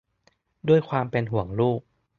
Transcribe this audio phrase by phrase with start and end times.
[0.69, 1.81] ด้วยความเป็นห่วงลูก